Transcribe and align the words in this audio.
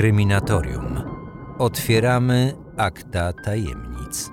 Kryminatorium. 0.00 1.02
Otwieramy 1.58 2.54
akta 2.76 3.32
tajemnic. 3.32 4.30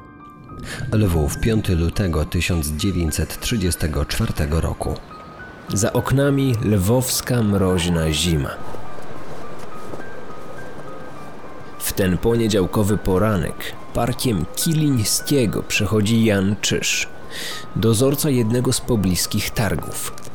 Lwów, 0.92 1.40
5 1.40 1.70
lutego 1.70 2.26
1934 2.26 4.34
roku. 4.50 4.96
Za 5.74 5.94
oknami 5.94 6.56
lwowska 6.64 7.44
mroźna 7.44 8.12
zima. 8.12 8.50
W 11.80 11.94
ten 11.94 12.18
poniedziałkowy 12.18 12.98
poranek 12.98 13.74
parkiem 13.94 14.46
Kilińskiego 14.56 15.64
przechodzi 15.64 16.26
Jan 16.26 16.56
Czyż, 16.62 17.08
dozorca 17.76 18.30
jednego 18.30 18.74
z 18.74 18.82
pobliskich 18.82 19.50
targów. 19.50 20.27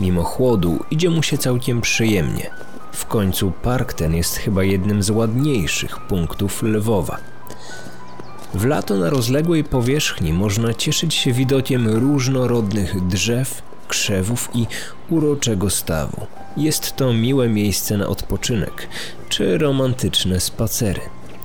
Mimo 0.00 0.22
chłodu 0.22 0.84
idzie 0.90 1.10
mu 1.10 1.22
się 1.22 1.38
całkiem 1.38 1.80
przyjemnie. 1.80 2.50
W 2.92 3.06
końcu 3.06 3.52
park 3.62 3.92
ten 3.92 4.14
jest 4.14 4.36
chyba 4.36 4.64
jednym 4.64 5.02
z 5.02 5.10
ładniejszych 5.10 5.98
punktów 6.00 6.62
Lwowa. 6.62 7.16
W 8.54 8.64
lato 8.64 8.96
na 8.96 9.10
rozległej 9.10 9.64
powierzchni 9.64 10.32
można 10.32 10.74
cieszyć 10.74 11.14
się 11.14 11.32
widokiem 11.32 11.88
różnorodnych 11.88 13.06
drzew, 13.06 13.62
krzewów 13.88 14.48
i 14.54 14.66
uroczego 15.10 15.70
stawu. 15.70 16.26
Jest 16.56 16.96
to 16.96 17.12
miłe 17.12 17.48
miejsce 17.48 17.96
na 17.96 18.06
odpoczynek 18.06 18.88
czy 19.28 19.58
romantyczne 19.58 20.40
spacery. 20.40 21.00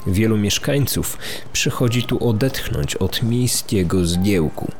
Wielu 0.07 0.37
mieszkańców 0.37 1.17
przychodzi 1.53 2.03
tu 2.03 2.29
odetchnąć 2.29 2.95
od 2.95 3.23
miejskiego 3.23 4.05
zgiełku. 4.05 4.71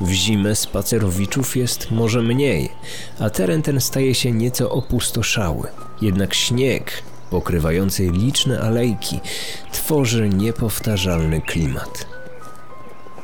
W 0.00 0.10
zimę 0.10 0.56
spacerowiczów 0.56 1.56
jest 1.56 1.90
może 1.90 2.22
mniej, 2.22 2.68
a 3.18 3.30
teren 3.30 3.62
ten 3.62 3.80
staje 3.80 4.14
się 4.14 4.32
nieco 4.32 4.70
opustoszały. 4.70 5.68
Jednak 6.02 6.34
śnieg, 6.34 7.02
pokrywający 7.30 8.10
liczne 8.10 8.60
alejki, 8.60 9.20
tworzy 9.72 10.28
niepowtarzalny 10.28 11.40
klimat. 11.40 12.06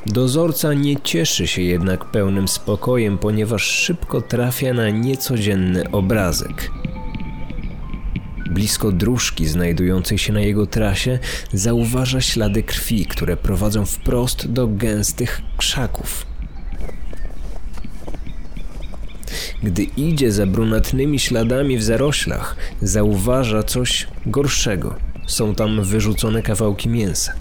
Dozorca 0.07 0.75
nie 0.75 1.01
cieszy 1.01 1.47
się 1.47 1.63
jednak 1.63 2.05
pełnym 2.05 2.49
spokojem, 2.49 3.19
ponieważ 3.19 3.63
szybko 3.63 4.21
trafia 4.21 4.75
na 4.75 4.91
niecodzienny 4.91 5.91
obrazek. 5.91 6.71
Blisko 8.51 8.93
dróżki 8.93 9.47
znajdującej 9.47 10.19
się 10.19 10.33
na 10.33 10.41
jego 10.41 10.67
trasie 10.67 11.19
zauważa 11.53 12.21
ślady 12.21 12.63
krwi, 12.63 13.07
które 13.07 13.37
prowadzą 13.37 13.87
wprost 13.87 14.53
do 14.53 14.67
gęstych 14.67 15.41
krzaków. 15.57 16.32
Gdy 19.63 19.83
idzie 19.83 20.33
za 20.33 20.47
brunatnymi 20.47 21.19
śladami 21.19 21.79
w 21.79 21.83
zaroślach, 21.83 22.57
zauważa 22.83 23.63
coś 23.63 24.07
gorszego. 24.27 24.95
Są 25.27 25.55
tam 25.55 25.85
wyrzucone 25.85 26.43
kawałki 26.43 26.89
mięsa. 26.89 27.33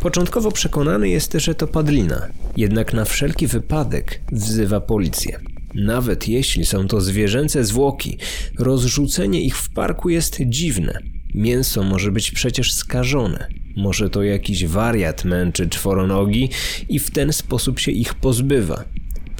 Początkowo 0.00 0.52
przekonany 0.52 1.08
jest, 1.08 1.32
że 1.32 1.54
to 1.54 1.66
padlina, 1.66 2.28
jednak 2.56 2.92
na 2.94 3.04
wszelki 3.04 3.46
wypadek 3.46 4.20
wzywa 4.32 4.80
policję. 4.80 5.40
Nawet 5.74 6.28
jeśli 6.28 6.66
są 6.66 6.88
to 6.88 7.00
zwierzęce 7.00 7.64
zwłoki, 7.64 8.18
rozrzucenie 8.58 9.40
ich 9.40 9.56
w 9.56 9.70
parku 9.70 10.08
jest 10.08 10.38
dziwne. 10.46 10.98
Mięso 11.34 11.82
może 11.82 12.12
być 12.12 12.30
przecież 12.30 12.72
skażone. 12.72 13.48
Może 13.76 14.10
to 14.10 14.22
jakiś 14.22 14.66
wariat 14.66 15.24
męczy 15.24 15.68
czworonogi 15.68 16.48
i 16.88 16.98
w 16.98 17.10
ten 17.10 17.32
sposób 17.32 17.78
się 17.78 17.90
ich 17.90 18.14
pozbywa. 18.14 18.84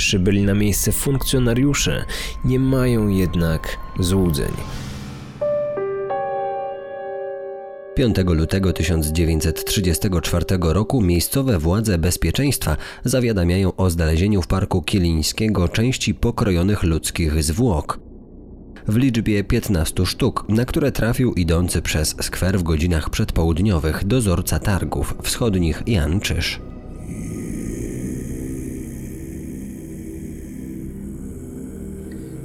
Przybyli 0.01 0.43
na 0.43 0.55
miejsce 0.55 0.93
funkcjonariusze 0.93 2.05
nie 2.45 2.59
mają 2.59 3.09
jednak 3.09 3.79
złudzeń. 3.99 4.53
5 7.95 8.17
lutego 8.27 8.73
1934 8.73 10.45
roku 10.61 11.03
miejscowe 11.03 11.59
władze 11.59 11.99
bezpieczeństwa 11.99 12.77
zawiadamiają 13.05 13.77
o 13.77 13.91
znalezieniu 13.91 14.43
w 14.43 14.47
parku 14.47 14.83
Kielińskiego 14.83 15.69
części 15.69 16.15
pokrojonych 16.15 16.83
ludzkich 16.83 17.43
zwłok. 17.43 18.01
W 18.89 18.97
liczbie 18.97 19.45
15 19.45 20.07
sztuk, 20.07 20.45
na 20.49 20.65
które 20.65 20.93
trafił 20.93 21.35
idący 21.35 21.83
przez 21.83 22.17
skwer 22.21 22.59
w 22.59 22.63
godzinach 22.63 23.11
przedpołudniowych 23.11 24.05
dozorca 24.05 24.59
targów 24.59 25.15
wschodnich 25.23 25.83
Jan 25.87 26.21
Czyż. 26.21 26.61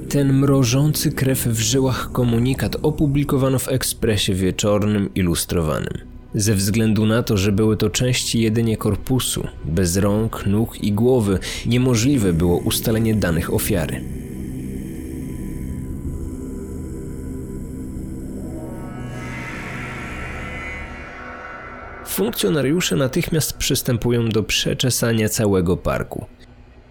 Ten 0.08 0.32
mrożący 0.32 1.12
krew 1.12 1.46
w 1.46 1.60
żyłach 1.60 2.12
komunikat 2.12 2.76
opublikowano 2.82 3.58
w 3.58 3.68
ekspresie 3.68 4.34
wieczornym 4.34 5.14
ilustrowanym. 5.14 5.98
Ze 6.34 6.54
względu 6.54 7.06
na 7.06 7.22
to, 7.22 7.36
że 7.36 7.52
były 7.52 7.76
to 7.76 7.90
części 7.90 8.40
jedynie 8.40 8.76
korpusu, 8.76 9.46
bez 9.64 9.96
rąk, 9.96 10.46
nóg 10.46 10.80
i 10.80 10.92
głowy, 10.92 11.38
niemożliwe 11.66 12.32
było 12.32 12.58
ustalenie 12.58 13.14
danych 13.14 13.54
ofiary. 13.54 14.04
Funkcjonariusze 22.06 22.96
natychmiast 22.96 23.52
przystępują 23.52 24.28
do 24.28 24.42
przeczesania 24.42 25.28
całego 25.28 25.76
parku. 25.76 26.26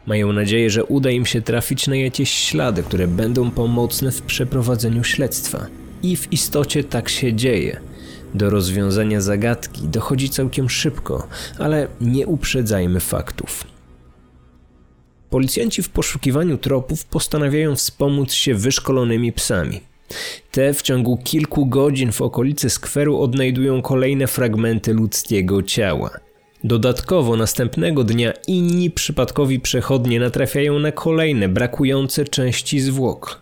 Mają 0.05 0.33
nadzieję, 0.33 0.69
że 0.69 0.85
uda 0.85 1.09
im 1.09 1.25
się 1.25 1.41
trafić 1.41 1.87
na 1.87 1.95
jakieś 1.95 2.29
ślady, 2.29 2.83
które 2.83 3.07
będą 3.07 3.51
pomocne 3.51 4.11
w 4.11 4.21
przeprowadzeniu 4.21 5.03
śledztwa. 5.03 5.67
I 6.03 6.15
w 6.15 6.33
istocie 6.33 6.83
tak 6.83 7.09
się 7.09 7.33
dzieje. 7.33 7.79
Do 8.33 8.49
rozwiązania 8.49 9.21
zagadki 9.21 9.87
dochodzi 9.87 10.29
całkiem 10.29 10.69
szybko, 10.69 11.27
ale 11.59 11.87
nie 12.01 12.27
uprzedzajmy 12.27 12.99
faktów. 12.99 13.63
Policjanci 15.29 15.83
w 15.83 15.89
poszukiwaniu 15.89 16.57
tropów 16.57 17.05
postanawiają 17.05 17.75
wspomóc 17.75 18.33
się 18.33 18.55
wyszkolonymi 18.55 19.33
psami. 19.33 19.81
Te 20.51 20.73
w 20.73 20.81
ciągu 20.81 21.17
kilku 21.17 21.65
godzin 21.65 22.11
w 22.11 22.21
okolicy 22.21 22.69
skweru 22.69 23.19
odnajdują 23.19 23.81
kolejne 23.81 24.27
fragmenty 24.27 24.93
ludzkiego 24.93 25.63
ciała. 25.63 26.24
Dodatkowo 26.65 27.35
następnego 27.35 28.03
dnia 28.03 28.33
inni 28.47 28.91
przypadkowi 28.91 29.59
przechodnie 29.59 30.19
natrafiają 30.19 30.79
na 30.79 30.91
kolejne 30.91 31.49
brakujące 31.49 32.25
części 32.25 32.79
zwłok. 32.79 33.41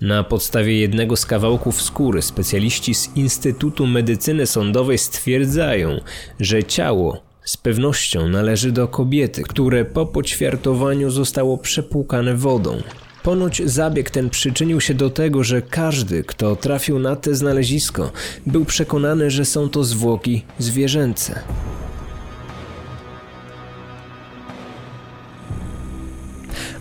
Na 0.00 0.24
podstawie 0.24 0.80
jednego 0.80 1.16
z 1.16 1.26
kawałków 1.26 1.82
skóry 1.82 2.22
specjaliści 2.22 2.94
z 2.94 3.16
Instytutu 3.16 3.86
Medycyny 3.86 4.46
Sądowej 4.46 4.98
stwierdzają, 4.98 6.00
że 6.40 6.64
ciało 6.64 7.22
z 7.44 7.56
pewnością 7.56 8.28
należy 8.28 8.72
do 8.72 8.88
kobiety, 8.88 9.42
które 9.42 9.84
po 9.84 10.06
poćwiartowaniu 10.06 11.10
zostało 11.10 11.58
przepłukane 11.58 12.34
wodą. 12.34 12.82
Ponoć 13.22 13.62
zabieg 13.64 14.10
ten 14.10 14.30
przyczynił 14.30 14.80
się 14.80 14.94
do 14.94 15.10
tego, 15.10 15.44
że 15.44 15.62
każdy, 15.62 16.24
kto 16.24 16.56
trafił 16.56 16.98
na 16.98 17.16
te 17.16 17.34
znalezisko, 17.34 18.12
był 18.46 18.64
przekonany, 18.64 19.30
że 19.30 19.44
są 19.44 19.68
to 19.68 19.84
zwłoki 19.84 20.44
zwierzęce. 20.58 21.42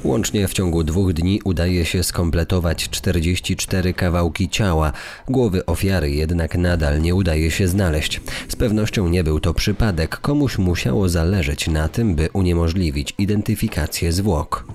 Łącznie 0.04 0.48
w 0.48 0.54
ciągu 0.54 0.84
dwóch 0.84 1.14
dni 1.14 1.42
udaje 1.44 1.86
się 1.86 2.04
skompletować 2.04 2.90
44 2.90 3.94
kawałki 3.94 4.50
ciała. 4.50 4.92
Głowy 5.28 5.66
ofiary 5.66 6.12
jednak 6.12 6.58
nadal 6.58 7.02
nie 7.02 7.16
udaje 7.16 7.52
się 7.52 7.68
znaleźć. 7.68 8.22
Z 8.48 8.56
pewnością 8.56 9.08
nie 9.08 9.24
był 9.24 9.40
to 9.40 9.54
przypadek, 9.54 10.18
komuś 10.18 10.58
musiało 10.58 11.10
zależeć 11.10 11.68
na 11.68 11.88
tym, 11.88 12.16
by 12.16 12.30
uniemożliwić 12.34 13.14
identyfikację 13.18 14.12
zwłok. 14.12 14.66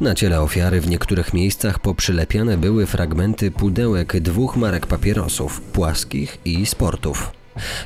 Na 0.00 0.14
ciele 0.14 0.40
ofiary 0.40 0.80
w 0.80 0.88
niektórych 0.88 1.34
miejscach 1.34 1.78
poprzylepiane 1.78 2.58
były 2.58 2.86
fragmenty 2.86 3.50
pudełek 3.50 4.20
dwóch 4.20 4.56
marek 4.56 4.86
papierosów, 4.86 5.60
płaskich 5.60 6.38
i 6.44 6.66
sportów. 6.66 7.32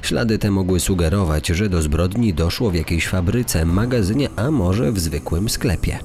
Ślady 0.02 0.38
te 0.38 0.50
mogły 0.50 0.80
sugerować, 0.80 1.48
że 1.48 1.68
do 1.68 1.82
zbrodni 1.82 2.34
doszło 2.34 2.70
w 2.70 2.74
jakiejś 2.74 3.06
fabryce, 3.06 3.64
magazynie, 3.64 4.28
a 4.36 4.50
może 4.50 4.92
w 4.92 4.98
zwykłym 4.98 5.48
sklepie. 5.48 5.98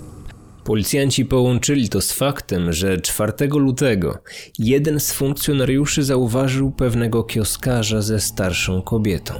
Policjanci 0.63 1.25
połączyli 1.25 1.89
to 1.89 2.01
z 2.01 2.11
faktem, 2.11 2.73
że 2.73 3.01
4 3.01 3.33
lutego 3.47 4.17
jeden 4.59 4.99
z 4.99 5.11
funkcjonariuszy 5.11 6.03
zauważył 6.03 6.71
pewnego 6.71 7.23
kioskarza 7.23 8.01
ze 8.01 8.19
starszą 8.19 8.81
kobietą. 8.81 9.33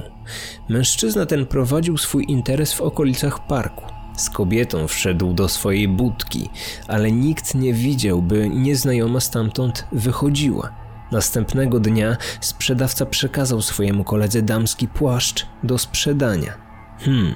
Mężczyzna 0.68 1.26
ten 1.26 1.46
prowadził 1.46 1.98
swój 1.98 2.24
interes 2.28 2.72
w 2.72 2.80
okolicach 2.80 3.46
parku. 3.46 3.84
Z 4.16 4.30
kobietą 4.30 4.88
wszedł 4.88 5.34
do 5.34 5.48
swojej 5.48 5.88
budki, 5.88 6.50
ale 6.88 7.12
nikt 7.12 7.54
nie 7.54 7.72
widział, 7.72 8.22
by 8.22 8.48
nieznajoma 8.48 9.20
stamtąd 9.20 9.86
wychodziła. 9.92 10.85
Następnego 11.12 11.80
dnia 11.80 12.16
sprzedawca 12.40 13.06
przekazał 13.06 13.62
swojemu 13.62 14.04
koledze 14.04 14.42
damski 14.42 14.88
płaszcz 14.88 15.46
do 15.62 15.78
sprzedania. 15.78 16.54
Hmm, 17.00 17.34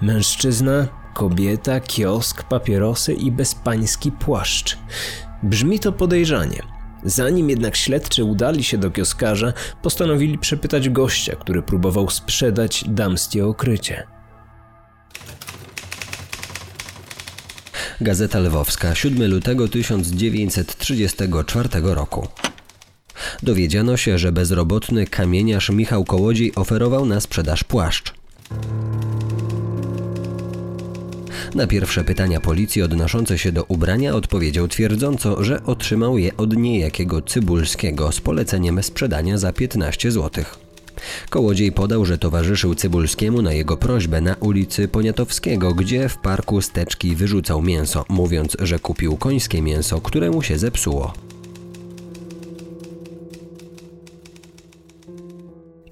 mężczyzna 0.00 0.88
kobieta, 1.14 1.80
kiosk, 1.80 2.42
papierosy 2.42 3.12
i 3.12 3.32
bezpański 3.32 4.12
płaszcz. 4.12 4.78
Brzmi 5.42 5.78
to 5.78 5.92
podejrzanie. 5.92 6.62
Zanim 7.04 7.50
jednak 7.50 7.76
śledczy 7.76 8.24
udali 8.24 8.64
się 8.64 8.78
do 8.78 8.90
kioskarza, 8.90 9.52
postanowili 9.82 10.38
przepytać 10.38 10.88
gościa, 10.88 11.36
który 11.36 11.62
próbował 11.62 12.10
sprzedać 12.10 12.84
damskie 12.88 13.46
okrycie. 13.46 14.06
Gazeta 18.00 18.38
Lwowska, 18.38 18.94
7 18.94 19.30
lutego 19.30 19.68
1934 19.68 21.68
roku. 21.82 22.28
Dowiedziano 23.42 23.96
się, 23.96 24.18
że 24.18 24.32
bezrobotny 24.32 25.06
kamieniarz 25.06 25.70
Michał 25.70 26.04
Kołodziej 26.04 26.54
oferował 26.54 27.06
na 27.06 27.20
sprzedaż 27.20 27.64
płaszcz. 27.64 28.14
Na 31.54 31.66
pierwsze 31.66 32.04
pytania 32.04 32.40
policji 32.40 32.82
odnoszące 32.82 33.38
się 33.38 33.52
do 33.52 33.64
ubrania 33.64 34.14
odpowiedział 34.14 34.68
twierdząco, 34.68 35.44
że 35.44 35.64
otrzymał 35.64 36.18
je 36.18 36.36
od 36.36 36.56
niejakiego 36.56 37.22
Cybulskiego 37.22 38.12
z 38.12 38.20
poleceniem 38.20 38.82
sprzedania 38.82 39.38
za 39.38 39.52
15 39.52 40.10
zł. 40.10 40.44
Kołodziej 41.30 41.72
podał, 41.72 42.04
że 42.04 42.18
towarzyszył 42.18 42.74
Cybulskiemu 42.74 43.42
na 43.42 43.52
jego 43.52 43.76
prośbę 43.76 44.20
na 44.20 44.34
ulicy 44.34 44.88
Poniatowskiego, 44.88 45.74
gdzie 45.74 46.08
w 46.08 46.18
parku 46.18 46.62
steczki 46.62 47.16
wyrzucał 47.16 47.62
mięso, 47.62 48.04
mówiąc, 48.08 48.56
że 48.60 48.78
kupił 48.78 49.16
końskie 49.16 49.62
mięso, 49.62 50.00
które 50.00 50.30
mu 50.30 50.42
się 50.42 50.58
zepsuło. 50.58 51.12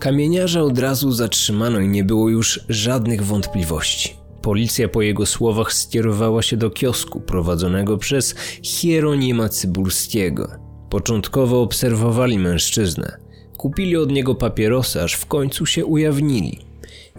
Kamieniarza 0.06 0.62
od 0.62 0.78
razu 0.78 1.12
zatrzymano 1.12 1.80
i 1.80 1.88
nie 1.88 2.04
było 2.04 2.28
już 2.28 2.60
żadnych 2.68 3.24
wątpliwości. 3.24 4.16
Policja 4.42 4.88
po 4.88 5.02
jego 5.02 5.26
słowach 5.26 5.72
skierowała 5.72 6.42
się 6.42 6.56
do 6.56 6.70
kiosku 6.70 7.20
prowadzonego 7.20 7.98
przez 7.98 8.34
Hieronima 8.62 9.48
Cybulskiego. 9.48 10.50
Początkowo 10.90 11.62
obserwowali 11.62 12.38
mężczyznę. 12.38 13.16
Kupili 13.56 13.96
od 13.96 14.10
niego 14.10 14.34
papierosy, 14.34 15.02
aż 15.02 15.14
w 15.14 15.26
końcu 15.26 15.66
się 15.66 15.86
ujawnili. 15.86 16.58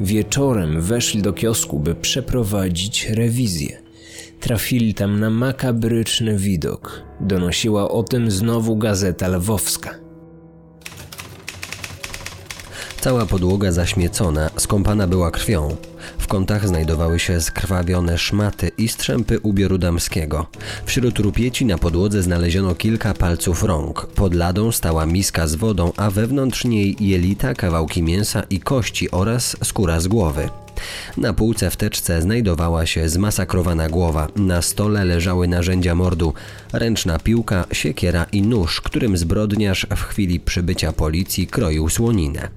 Wieczorem 0.01 0.81
weszli 0.81 1.21
do 1.21 1.33
kiosku, 1.33 1.79
by 1.79 1.95
przeprowadzić 1.95 3.09
rewizję. 3.09 3.81
Trafili 4.39 4.93
tam 4.93 5.19
na 5.19 5.29
makabryczny 5.29 6.37
widok. 6.37 7.01
Donosiła 7.21 7.91
o 7.91 8.03
tym 8.03 8.31
znowu 8.31 8.77
gazeta 8.77 9.27
lwowska. 9.27 10.06
Cała 13.07 13.25
podłoga 13.25 13.71
zaśmiecona, 13.71 14.49
skąpana 14.57 15.07
była 15.07 15.31
krwią. 15.31 15.75
W 16.17 16.27
kątach 16.27 16.67
znajdowały 16.67 17.19
się 17.19 17.41
skrwawione 17.41 18.17
szmaty 18.17 18.71
i 18.77 18.87
strzępy 18.87 19.39
ubioru 19.39 19.77
damskiego. 19.77 20.47
Wśród 20.85 21.19
rupieci 21.19 21.65
na 21.65 21.77
podłodze 21.77 22.23
znaleziono 22.23 22.75
kilka 22.75 23.13
palców 23.13 23.63
rąk. 23.63 24.05
Pod 24.05 24.33
ladą 24.33 24.71
stała 24.71 25.05
miska 25.05 25.47
z 25.47 25.55
wodą, 25.55 25.91
a 25.97 26.11
wewnątrz 26.11 26.65
niej 26.65 26.95
jelita, 26.99 27.53
kawałki 27.53 28.03
mięsa 28.03 28.43
i 28.49 28.59
kości 28.59 29.11
oraz 29.11 29.57
skóra 29.63 29.99
z 29.99 30.07
głowy. 30.07 30.49
Na 31.17 31.33
półce 31.33 31.69
w 31.69 31.77
teczce 31.77 32.21
znajdowała 32.21 32.85
się 32.85 33.09
zmasakrowana 33.09 33.89
głowa. 33.89 34.27
Na 34.35 34.61
stole 34.61 35.05
leżały 35.05 35.47
narzędzia 35.47 35.95
mordu: 35.95 36.33
ręczna 36.73 37.19
piłka, 37.19 37.65
siekiera 37.71 38.25
i 38.31 38.41
nóż, 38.41 38.81
którym 38.81 39.17
zbrodniarz 39.17 39.87
w 39.95 40.01
chwili 40.01 40.39
przybycia 40.39 40.93
policji 40.93 41.47
kroił 41.47 41.89
słoninę. 41.89 42.49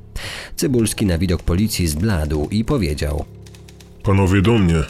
Cybulski 0.57 1.07
na 1.07 1.19
widok 1.19 1.43
policji 1.43 1.87
zbladł 1.87 2.49
i 2.51 2.65
powiedział: 2.65 3.25
Panowie 4.03 4.43
do 4.43 4.59
mnie. 4.59 4.83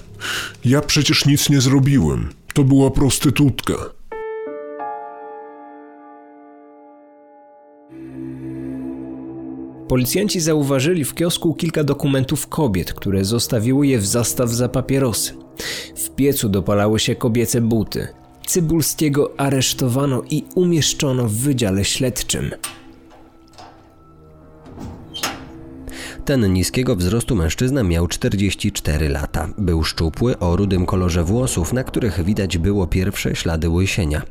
Ja 0.65 0.81
przecież 0.81 1.27
nic 1.27 1.51
nie 1.51 1.61
zrobiłem. 1.61 2.29
To 2.55 2.65
była 2.65 2.91
prostytutka. 2.91 3.75
Policjanci 9.89 10.41
zauważyli 10.41 11.05
w 11.05 11.15
kiosku 11.15 11.55
kilka 11.55 11.85
dokumentów 11.85 12.47
kobiet, 12.49 12.93
które 12.93 13.25
zostawiły 13.25 13.87
je 13.87 13.99
w 13.99 14.07
zastaw 14.07 14.51
za 14.51 14.69
papierosy. 14.69 15.35
W 15.97 16.11
piecu 16.11 16.49
dopalały 16.49 17.01
się 17.01 17.15
kobiece 17.15 17.61
buty. 17.61 18.09
Cybulskiego 18.47 19.31
aresztowano 19.37 20.23
i 20.31 20.45
umieszczono 20.55 21.29
w 21.29 21.33
wydziale 21.33 21.85
śledczym. 21.85 22.51
Ten 26.31 26.53
niskiego 26.53 26.97
wzrostu 26.97 27.37
mężczyzna 27.37 27.83
miał 27.83 28.07
44 28.07 29.09
lata. 29.09 29.49
Był 29.59 29.85
szczupły, 29.85 30.39
o 30.39 30.57
rudym 30.57 30.87
kolorze 30.87 31.25
włosów, 31.25 31.73
na 31.73 31.85
których 31.85 32.25
widać 32.25 32.59
było 32.59 32.87
pierwsze 32.87 33.37
ślady 33.37 33.69
łysienia. 33.69 34.23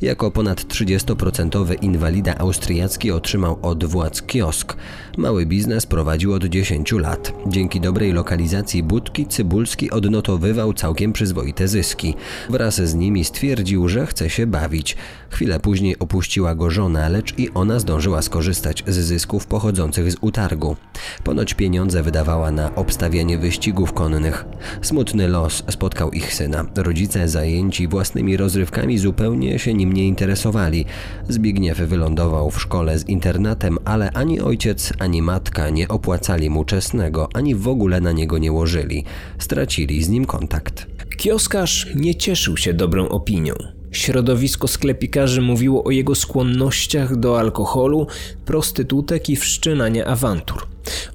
Jako 0.00 0.30
ponad 0.30 0.60
30% 0.60 1.82
inwalida 1.82 2.38
austriacki 2.38 3.10
otrzymał 3.10 3.58
od 3.62 3.84
władz 3.84 4.22
kiosk. 4.22 4.76
Mały 5.16 5.46
biznes 5.46 5.86
prowadził 5.86 6.32
od 6.32 6.44
10 6.44 6.92
lat. 6.92 7.32
Dzięki 7.46 7.80
dobrej 7.80 8.12
lokalizacji 8.12 8.82
budki 8.82 9.26
Cybulski 9.26 9.90
odnotowywał 9.90 10.72
całkiem 10.72 11.12
przyzwoite 11.12 11.68
zyski. 11.68 12.14
Wraz 12.48 12.74
z 12.74 12.94
nimi 12.94 13.24
stwierdził, 13.24 13.88
że 13.88 14.06
chce 14.06 14.30
się 14.30 14.46
bawić. 14.46 14.96
Chwilę 15.30 15.60
później 15.60 15.98
opuściła 15.98 16.54
go 16.54 16.70
żona, 16.70 17.08
lecz 17.08 17.38
i 17.38 17.50
ona 17.54 17.78
zdążyła 17.78 18.22
skorzystać 18.22 18.84
z 18.86 18.96
zysków 18.96 19.46
pochodzących 19.46 20.12
z 20.12 20.16
utargu. 20.20 20.76
Ponoć 21.24 21.54
pieniądze 21.54 22.02
wydawała 22.02 22.50
na 22.50 22.74
obstawianie 22.74 23.38
wyścigów 23.38 23.92
konnych. 23.92 24.44
Smutny 24.82 25.28
los 25.28 25.62
spotkał 25.68 26.10
ich 26.10 26.34
syna. 26.34 26.64
Rodzice 26.76 27.28
zajęci 27.28 27.88
własnymi 27.88 28.36
rozrywkami 28.36 28.98
zupełnie 28.98 29.58
się 29.64 29.74
nim 29.74 29.92
nie 29.92 30.08
interesowali. 30.08 30.84
Zbigniew 31.28 31.78
wylądował 31.78 32.50
w 32.50 32.60
szkole 32.60 32.98
z 32.98 33.08
internatem, 33.08 33.78
ale 33.84 34.10
ani 34.10 34.40
ojciec, 34.40 34.92
ani 34.98 35.22
matka 35.22 35.70
nie 35.70 35.88
opłacali 35.88 36.50
mu 36.50 36.64
czesnego, 36.64 37.28
ani 37.34 37.54
w 37.54 37.68
ogóle 37.68 38.00
na 38.00 38.12
niego 38.12 38.38
nie 38.38 38.52
łożyli. 38.52 39.04
Stracili 39.38 40.04
z 40.04 40.08
nim 40.08 40.24
kontakt. 40.24 40.86
Kioskarz 41.16 41.86
nie 41.94 42.14
cieszył 42.14 42.56
się 42.56 42.74
dobrą 42.74 43.08
opinią. 43.08 43.54
Środowisko 43.92 44.68
sklepikarzy 44.68 45.42
mówiło 45.42 45.84
o 45.84 45.90
jego 45.90 46.14
skłonnościach 46.14 47.16
do 47.16 47.38
alkoholu, 47.38 48.06
prostytutek 48.44 49.28
i 49.30 49.36
wszczynania 49.36 50.04
awantur. 50.04 50.66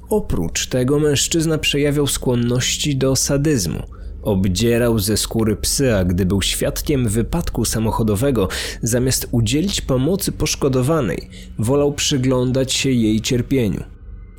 Oprócz 0.10 0.68
tego 0.68 1.00
mężczyzna 1.00 1.58
przejawiał 1.58 2.08
skłonności 2.08 2.96
do 2.96 3.16
sadyzmu. 3.16 3.99
Obdzierał 4.22 5.00
ze 5.00 5.18
skóry 5.18 5.56
psy, 5.56 5.96
a 5.96 6.06
gdy 6.06 6.26
był 6.26 6.42
świadkiem 6.42 7.10
wypadku 7.10 7.66
samochodowego, 7.66 8.48
zamiast 8.82 9.28
udzielić 9.32 9.82
pomocy 9.82 10.32
poszkodowanej, 10.32 11.30
wolał 11.60 11.94
przyglądać 11.94 12.74
się 12.74 12.92
jej 12.92 13.22
cierpieniu. 13.22 13.84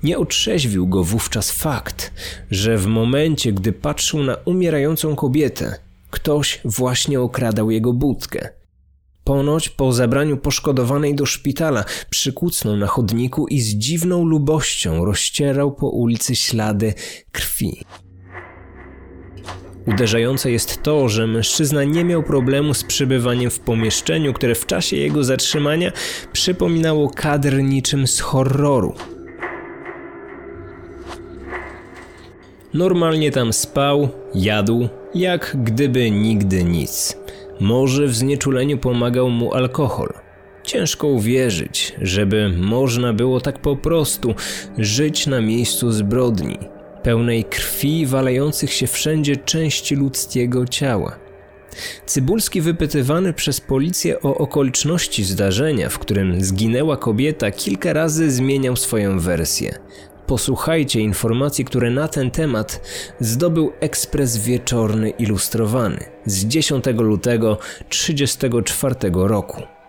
Nie 0.03 0.19
otrzeźwił 0.19 0.89
go 0.89 1.05
wówczas 1.05 1.51
fakt, 1.51 2.13
że 2.51 2.79
w 2.79 2.87
momencie, 2.87 3.53
gdy 3.53 3.73
patrzył 3.73 4.23
na 4.23 4.35
umierającą 4.35 5.17
kobietę, 5.17 5.75
ktoś 6.11 6.61
właśnie 6.65 7.21
okradał 7.21 7.71
jego 7.71 7.93
budkę. 7.93 8.49
Ponoć 9.25 9.69
po 9.69 9.93
zabraniu 9.93 10.37
poszkodowanej 10.37 11.15
do 11.15 11.27
szpitala 11.27 11.85
przykucnął 12.11 12.77
na 12.77 12.87
chodniku 12.87 13.47
i 13.47 13.61
z 13.61 13.75
dziwną 13.75 14.25
lubością 14.25 15.05
rozcierał 15.05 15.73
po 15.73 15.89
ulicy 15.89 16.37
ślady 16.37 16.95
krwi. 17.33 17.85
Uderzające 19.87 20.51
jest 20.51 20.83
to, 20.83 21.09
że 21.09 21.27
mężczyzna 21.27 21.85
nie 21.85 22.05
miał 22.05 22.23
problemu 22.23 22.75
z 22.75 22.85
przebywaniem 22.85 23.51
w 23.51 23.61
pomieszczeniu, 23.61 24.33
które 24.33 24.55
w 24.55 24.67
czasie 24.67 24.97
jego 24.97 25.25
zatrzymania 25.25 25.93
przypominało 26.33 27.11
kadr 27.11 27.63
niczym 27.63 28.07
z 28.07 28.21
horroru. 28.21 28.95
Normalnie 32.75 33.31
tam 33.31 33.53
spał, 33.53 34.09
jadł, 34.35 34.89
jak 35.15 35.57
gdyby 35.65 36.11
nigdy 36.11 36.65
nic. 36.65 37.17
Może 37.61 38.07
w 38.07 38.15
znieczuleniu 38.15 38.79
pomagał 38.79 39.31
mu 39.31 39.55
alkohol. 39.55 40.13
Ciężko 40.63 41.07
uwierzyć, 41.07 41.93
żeby 42.03 42.49
można 42.59 43.13
było 43.13 43.41
tak 43.41 43.59
po 43.59 43.77
prostu 43.77 44.35
żyć 44.79 45.27
na 45.27 45.41
miejscu 45.41 45.93
zbrodni, 45.93 46.59
pełnej 47.03 47.45
krwi 47.45 48.07
walejących 48.07 48.73
się 48.73 48.87
wszędzie 48.87 49.37
części 49.37 49.97
ludzkiego 49.97 50.67
ciała. 50.67 51.17
Cybulski 52.07 52.61
wypytywany 52.61 53.33
przez 53.33 53.61
policję 53.61 54.23
o 54.23 54.39
okoliczności 54.39 55.25
zdarzenia, 55.25 55.89
w 55.89 55.99
którym 55.99 56.45
zginęła 56.45 56.97
kobieta, 56.97 57.51
kilka 57.51 57.93
razy 57.93 58.31
zmieniał 58.31 58.77
swoją 58.77 59.21
wersję. 59.21 59.79
Posłuchajcie 60.27 61.01
informacji, 61.01 61.65
które 61.65 61.91
na 61.91 62.09
ten 62.09 62.31
temat 62.31 62.81
zdobył 63.21 63.73
Ekspres 63.81 64.37
Wieczorny 64.37 65.11
Ilustrowany 65.11 66.05
z 66.27 66.45
10 66.45 66.85
lutego 66.87 67.59
1934 67.89 68.95
roku. 69.13 69.80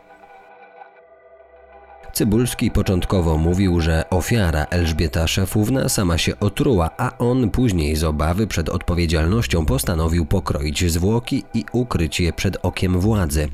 Cybulski 2.13 2.71
początkowo 2.71 3.37
mówił, 3.37 3.81
że 3.81 4.09
ofiara 4.09 4.65
Elżbieta 4.69 5.27
Szefówna 5.27 5.89
sama 5.89 6.17
się 6.17 6.39
otruła, 6.39 6.89
a 6.97 7.17
on 7.17 7.49
później 7.49 7.95
z 7.95 8.03
obawy 8.03 8.47
przed 8.47 8.69
odpowiedzialnością 8.69 9.65
postanowił 9.65 10.25
pokroić 10.25 10.91
zwłoki 10.91 11.43
i 11.53 11.65
ukryć 11.71 12.19
je 12.19 12.33
przed 12.33 12.57
okiem 12.61 12.99
władzy. 12.99 13.47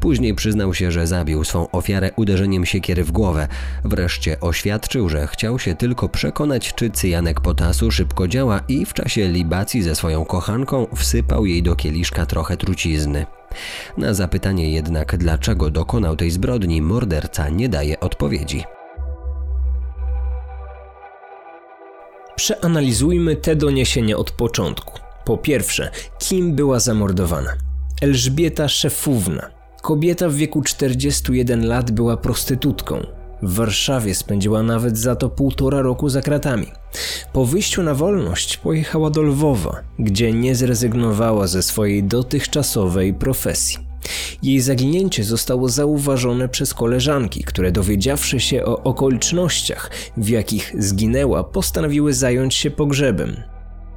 Później 0.00 0.34
przyznał 0.34 0.74
się, 0.74 0.90
że 0.92 1.06
zabił 1.06 1.44
swą 1.44 1.70
ofiarę 1.70 2.10
uderzeniem 2.16 2.66
siekiery 2.66 3.04
w 3.04 3.12
głowę. 3.12 3.48
Wreszcie 3.84 4.40
oświadczył, 4.40 5.08
że 5.08 5.26
chciał 5.26 5.58
się 5.58 5.74
tylko 5.74 6.08
przekonać, 6.08 6.74
czy 6.74 6.90
cyjanek 6.90 7.40
potasu 7.40 7.90
szybko 7.90 8.28
działa 8.28 8.60
i 8.68 8.86
w 8.86 8.94
czasie 8.94 9.28
libacji 9.28 9.82
ze 9.82 9.94
swoją 9.94 10.24
kochanką 10.24 10.86
wsypał 10.96 11.46
jej 11.46 11.62
do 11.62 11.76
kieliszka 11.76 12.26
trochę 12.26 12.56
trucizny. 12.56 13.26
Na 13.96 14.14
zapytanie 14.14 14.72
jednak, 14.72 15.16
dlaczego 15.16 15.70
dokonał 15.70 16.16
tej 16.16 16.30
zbrodni, 16.30 16.82
morderca 16.82 17.48
nie 17.48 17.68
daje 17.68 18.00
odpowiedzi. 18.00 18.64
Przeanalizujmy 22.36 23.36
te 23.36 23.56
doniesienia 23.56 24.16
od 24.16 24.30
początku. 24.30 25.00
Po 25.24 25.38
pierwsze, 25.38 25.90
kim 26.18 26.54
była 26.54 26.80
zamordowana? 26.80 27.50
Elżbieta 28.02 28.68
Szefówna. 28.68 29.50
Kobieta 29.82 30.28
w 30.28 30.34
wieku 30.34 30.62
41 30.62 31.66
lat 31.66 31.90
była 31.90 32.16
prostytutką. 32.16 33.06
W 33.42 33.54
Warszawie 33.54 34.14
spędziła 34.14 34.62
nawet 34.62 34.98
za 34.98 35.16
to 35.16 35.28
półtora 35.28 35.82
roku 35.82 36.08
za 36.08 36.22
kratami. 36.22 36.66
Po 37.32 37.44
wyjściu 37.44 37.82
na 37.82 37.94
wolność 37.94 38.56
pojechała 38.56 39.10
do 39.10 39.22
Lwowa, 39.22 39.82
gdzie 39.98 40.32
nie 40.32 40.54
zrezygnowała 40.54 41.46
ze 41.46 41.62
swojej 41.62 42.04
dotychczasowej 42.04 43.14
profesji. 43.14 43.78
Jej 44.42 44.60
zaginięcie 44.60 45.24
zostało 45.24 45.68
zauważone 45.68 46.48
przez 46.48 46.74
koleżanki, 46.74 47.44
które 47.44 47.72
dowiedziawszy 47.72 48.40
się 48.40 48.64
o 48.64 48.82
okolicznościach, 48.82 49.90
w 50.16 50.28
jakich 50.28 50.74
zginęła, 50.78 51.44
postanowiły 51.44 52.14
zająć 52.14 52.54
się 52.54 52.70
pogrzebem. 52.70 53.36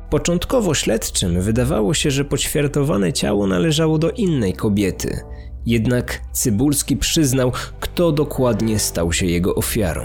Początkowo 0.10 0.74
śledczym 0.74 1.41
wydawało 1.41 1.94
się, 1.94 2.12
że 2.12 2.25
poćwiartowane 2.25 3.13
ciało 3.13 3.48
należało 3.48 3.98
do 3.98 4.12
innej 4.12 4.53
kobiety, 4.53 5.20
jednak 5.67 6.21
Cybulski 6.31 6.97
przyznał, 6.97 7.51
kto 7.79 8.12
dokładnie 8.12 8.79
stał 8.79 9.13
się 9.13 9.25
jego 9.25 9.55
ofiarą. 9.55 10.01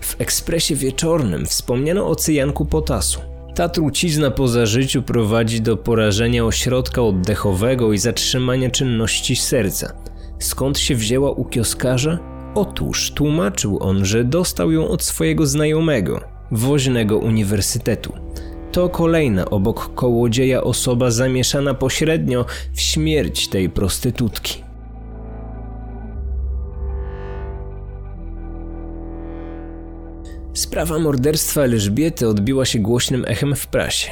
W 0.00 0.20
ekspresie 0.20 0.74
wieczornym 0.74 1.46
wspomniano 1.46 2.08
o 2.08 2.16
cyjanku 2.16 2.64
potasu. 2.64 3.20
Ta 3.54 3.68
trucizna 3.68 4.30
po 4.30 4.48
zażyciu 4.48 5.02
prowadzi 5.02 5.60
do 5.60 5.76
porażenia 5.76 6.44
ośrodka 6.44 7.02
oddechowego 7.02 7.92
i 7.92 7.98
zatrzymania 7.98 8.70
czynności 8.70 9.36
serca. 9.36 9.92
Skąd 10.38 10.78
się 10.78 10.94
wzięła 10.94 11.30
u 11.30 11.44
kioskarza? 11.44 12.18
Otóż 12.54 13.10
tłumaczył 13.10 13.78
on, 13.82 14.04
że 14.04 14.24
dostał 14.24 14.72
ją 14.72 14.88
od 14.88 15.02
swojego 15.02 15.46
znajomego, 15.46 16.20
woźnego 16.50 17.18
uniwersytetu. 17.18 18.12
To 18.72 18.88
kolejna 18.88 19.50
obok 19.50 19.94
kołodzieja 19.94 20.64
osoba 20.64 21.10
zamieszana 21.10 21.74
pośrednio 21.74 22.44
w 22.72 22.80
śmierć 22.80 23.48
tej 23.48 23.70
prostytutki. 23.70 24.65
Sprawa 30.56 30.98
morderstwa 30.98 31.62
Elżbiety 31.62 32.28
odbiła 32.28 32.64
się 32.64 32.78
głośnym 32.78 33.24
echem 33.28 33.56
w 33.56 33.66
prasie. 33.66 34.10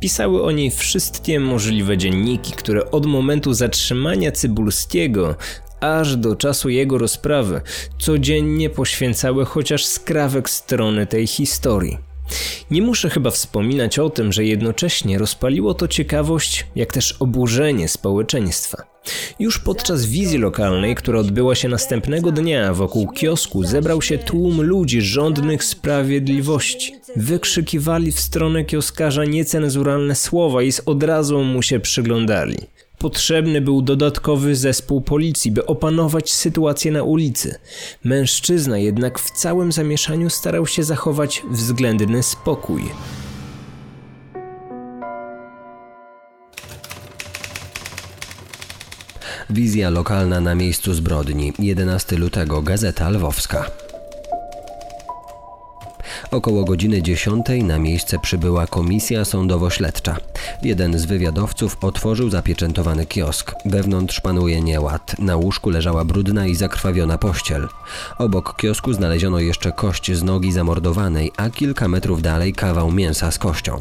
Pisały 0.00 0.42
o 0.42 0.50
niej 0.50 0.70
wszystkie 0.70 1.40
możliwe 1.40 1.98
dzienniki, 1.98 2.52
które 2.52 2.90
od 2.90 3.06
momentu 3.06 3.54
zatrzymania 3.54 4.32
Cybulskiego 4.32 5.34
aż 5.80 6.16
do 6.16 6.36
czasu 6.36 6.68
jego 6.68 6.98
rozprawy 6.98 7.60
codziennie 7.98 8.70
poświęcały 8.70 9.44
chociaż 9.44 9.86
skrawek 9.86 10.50
strony 10.50 11.06
tej 11.06 11.26
historii. 11.26 12.11
Nie 12.70 12.82
muszę 12.82 13.10
chyba 13.10 13.30
wspominać 13.30 13.98
o 13.98 14.10
tym, 14.10 14.32
że 14.32 14.44
jednocześnie 14.44 15.18
rozpaliło 15.18 15.74
to 15.74 15.88
ciekawość, 15.88 16.66
jak 16.76 16.92
też 16.92 17.16
oburzenie 17.20 17.88
społeczeństwa. 17.88 18.92
Już 19.38 19.58
podczas 19.58 20.06
wizji 20.06 20.38
lokalnej, 20.38 20.94
która 20.94 21.18
odbyła 21.18 21.54
się 21.54 21.68
następnego 21.68 22.32
dnia 22.32 22.74
wokół 22.74 23.08
kiosku, 23.08 23.64
zebrał 23.64 24.02
się 24.02 24.18
tłum 24.18 24.62
ludzi 24.62 25.00
żądnych 25.00 25.64
sprawiedliwości. 25.64 26.94
Wykrzykiwali 27.16 28.12
w 28.12 28.20
stronę 28.20 28.64
kioskarza 28.64 29.24
niecenzuralne 29.24 30.14
słowa 30.14 30.62
i 30.62 30.72
z 30.72 30.82
odrazą 30.86 31.44
mu 31.44 31.62
się 31.62 31.80
przyglądali. 31.80 32.56
Potrzebny 33.02 33.60
był 33.60 33.82
dodatkowy 33.82 34.56
zespół 34.56 35.00
policji, 35.00 35.50
by 35.50 35.66
opanować 35.66 36.32
sytuację 36.32 36.92
na 36.92 37.02
ulicy. 37.02 37.54
Mężczyzna 38.04 38.78
jednak 38.78 39.18
w 39.18 39.30
całym 39.30 39.72
zamieszaniu 39.72 40.30
starał 40.30 40.66
się 40.66 40.82
zachować 40.82 41.42
względny 41.50 42.22
spokój. 42.22 42.82
Wizja 49.50 49.90
lokalna 49.90 50.40
na 50.40 50.54
miejscu 50.54 50.94
zbrodni. 50.94 51.52
11 51.58 52.16
lutego. 52.16 52.62
Gazeta 52.62 53.10
Lwowska. 53.10 53.81
Około 56.32 56.64
godziny 56.64 57.02
10 57.02 57.46
na 57.62 57.78
miejsce 57.78 58.18
przybyła 58.18 58.66
komisja 58.66 59.24
sądowo-śledcza. 59.24 60.16
Jeden 60.62 60.98
z 60.98 61.04
wywiadowców 61.04 61.76
otworzył 61.84 62.30
zapieczętowany 62.30 63.06
kiosk. 63.06 63.54
Wewnątrz 63.64 64.20
panuje 64.20 64.60
nieład. 64.60 65.18
Na 65.18 65.36
łóżku 65.36 65.70
leżała 65.70 66.04
brudna 66.04 66.46
i 66.46 66.54
zakrwawiona 66.54 67.18
pościel. 67.18 67.68
Obok 68.18 68.56
kiosku 68.56 68.92
znaleziono 68.92 69.38
jeszcze 69.40 69.72
kość 69.72 70.12
z 70.12 70.22
nogi 70.22 70.52
zamordowanej, 70.52 71.32
a 71.36 71.50
kilka 71.50 71.88
metrów 71.88 72.22
dalej 72.22 72.52
kawał 72.52 72.92
mięsa 72.92 73.30
z 73.30 73.38
kością. 73.38 73.80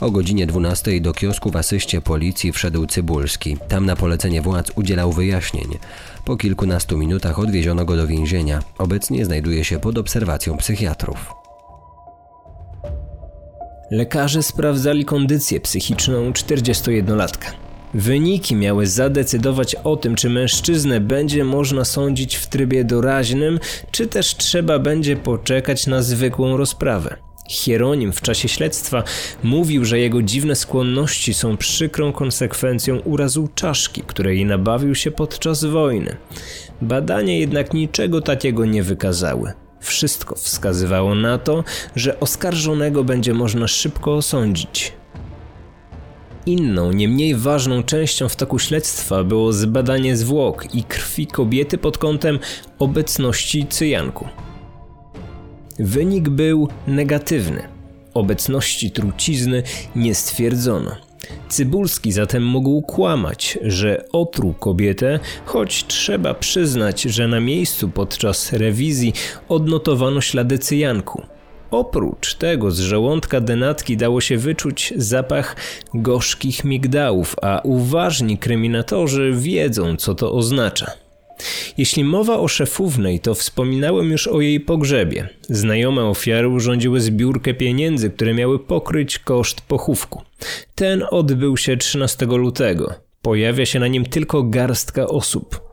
O 0.00 0.10
godzinie 0.10 0.46
12 0.46 1.00
do 1.00 1.12
kiosku 1.12 1.50
w 1.50 1.56
asyście 1.56 2.00
policji 2.00 2.52
wszedł 2.52 2.86
Cybulski. 2.86 3.56
Tam 3.68 3.86
na 3.86 3.96
polecenie 3.96 4.42
władz 4.42 4.72
udzielał 4.74 5.12
wyjaśnień. 5.12 5.78
Po 6.24 6.36
kilkunastu 6.36 6.98
minutach 6.98 7.38
odwieziono 7.38 7.84
go 7.84 7.96
do 7.96 8.06
więzienia. 8.06 8.62
Obecnie 8.78 9.24
znajduje 9.24 9.64
się 9.64 9.78
pod 9.78 9.98
obserwacją 9.98 10.56
psychiatrów. 10.56 11.45
Lekarze 13.90 14.42
sprawdzali 14.42 15.04
kondycję 15.04 15.60
psychiczną 15.60 16.30
41-latka. 16.30 17.50
Wyniki 17.94 18.56
miały 18.56 18.86
zadecydować 18.86 19.74
o 19.74 19.96
tym, 19.96 20.14
czy 20.14 20.30
mężczyznę 20.30 21.00
będzie 21.00 21.44
można 21.44 21.84
sądzić 21.84 22.36
w 22.36 22.46
trybie 22.46 22.84
doraźnym, 22.84 23.60
czy 23.90 24.06
też 24.06 24.36
trzeba 24.36 24.78
będzie 24.78 25.16
poczekać 25.16 25.86
na 25.86 26.02
zwykłą 26.02 26.56
rozprawę. 26.56 27.16
Hieronim 27.48 28.12
w 28.12 28.20
czasie 28.20 28.48
śledztwa 28.48 29.02
mówił, 29.42 29.84
że 29.84 29.98
jego 29.98 30.22
dziwne 30.22 30.54
skłonności 30.56 31.34
są 31.34 31.56
przykrą 31.56 32.12
konsekwencją 32.12 32.98
urazu 32.98 33.48
czaszki, 33.54 34.02
której 34.02 34.44
nabawił 34.44 34.94
się 34.94 35.10
podczas 35.10 35.64
wojny. 35.64 36.16
Badania 36.82 37.38
jednak 37.38 37.74
niczego 37.74 38.20
takiego 38.20 38.64
nie 38.64 38.82
wykazały. 38.82 39.65
Wszystko 39.80 40.34
wskazywało 40.34 41.14
na 41.14 41.38
to, 41.38 41.64
że 41.96 42.20
oskarżonego 42.20 43.04
będzie 43.04 43.34
można 43.34 43.68
szybko 43.68 44.14
osądzić. 44.14 44.92
Inną, 46.46 46.92
nie 46.92 47.08
mniej 47.08 47.34
ważną 47.34 47.82
częścią 47.82 48.28
w 48.28 48.36
toku 48.36 48.58
śledztwa 48.58 49.24
było 49.24 49.52
zbadanie 49.52 50.16
zwłok 50.16 50.74
i 50.74 50.84
krwi 50.84 51.26
kobiety 51.26 51.78
pod 51.78 51.98
kątem 51.98 52.38
obecności 52.78 53.66
cyjanku. 53.66 54.28
Wynik 55.78 56.28
był 56.28 56.68
negatywny. 56.86 57.68
Obecności 58.14 58.90
trucizny 58.90 59.62
nie 59.96 60.14
stwierdzono. 60.14 61.05
Cybulski 61.48 62.12
zatem 62.12 62.44
mógł 62.44 62.82
kłamać, 62.82 63.58
że 63.62 64.04
otruł 64.12 64.54
kobietę, 64.54 65.18
choć 65.44 65.86
trzeba 65.86 66.34
przyznać, 66.34 67.02
że 67.02 67.28
na 67.28 67.40
miejscu 67.40 67.88
podczas 67.88 68.52
rewizji 68.52 69.12
odnotowano 69.48 70.20
ślady 70.20 70.58
cyjanku. 70.58 71.22
Oprócz 71.70 72.34
tego 72.34 72.70
z 72.70 72.78
żołądka 72.78 73.40
denatki 73.40 73.96
dało 73.96 74.20
się 74.20 74.38
wyczuć 74.38 74.94
zapach 74.96 75.56
gorzkich 75.94 76.64
migdałów, 76.64 77.36
a 77.42 77.60
uważni 77.64 78.38
kryminatorzy 78.38 79.32
wiedzą, 79.34 79.96
co 79.96 80.14
to 80.14 80.32
oznacza. 80.32 81.05
Jeśli 81.78 82.04
mowa 82.04 82.38
o 82.38 82.48
szefównej, 82.48 83.20
to 83.20 83.34
wspominałem 83.34 84.10
już 84.10 84.26
o 84.26 84.40
jej 84.40 84.60
pogrzebie. 84.60 85.28
Znajome 85.42 86.04
ofiary 86.04 86.48
urządziły 86.48 87.00
zbiórkę 87.00 87.54
pieniędzy, 87.54 88.10
które 88.10 88.34
miały 88.34 88.58
pokryć 88.58 89.18
koszt 89.18 89.60
pochówku. 89.60 90.22
Ten 90.74 91.04
odbył 91.10 91.56
się 91.56 91.76
13 91.76 92.26
lutego. 92.26 92.94
Pojawia 93.22 93.66
się 93.66 93.78
na 93.78 93.86
nim 93.86 94.04
tylko 94.04 94.42
garstka 94.42 95.06
osób. 95.06 95.66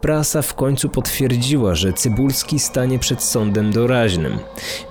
Prasa 0.00 0.42
w 0.42 0.54
końcu 0.54 0.88
potwierdziła, 0.88 1.74
że 1.74 1.92
Cybulski 1.92 2.58
stanie 2.58 2.98
przed 2.98 3.22
sądem 3.22 3.72
doraźnym. 3.72 4.38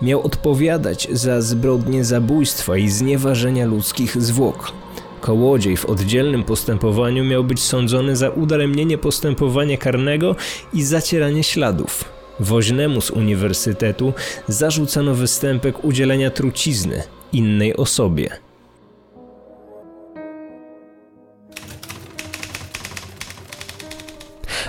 Miał 0.02 0.22
odpowiadać 0.22 1.08
za 1.12 1.42
zbrodnie 1.42 2.04
zabójstwa 2.04 2.78
i 2.78 2.90
znieważenia 2.90 3.66
ludzkich 3.66 4.22
zwłok. 4.22 4.74
Kołodziej 5.22 5.78
w 5.78 5.86
oddzielnym 5.86 6.44
postępowaniu 6.44 7.24
miał 7.24 7.44
być 7.44 7.60
sądzony 7.60 8.16
za 8.16 8.30
udaremnienie 8.30 8.98
postępowania 8.98 9.78
karnego 9.78 10.36
i 10.74 10.84
zacieranie 10.84 11.44
śladów. 11.44 12.06
Woźnemu 12.40 13.02
z 13.02 13.12
uniwersytetu 13.12 14.14
zarzucano 14.48 15.16
występek 15.16 15.86
udzielenia 15.86 16.32
trucizny 16.32 17.04
innej 17.34 17.76
osobie. 17.78 18.30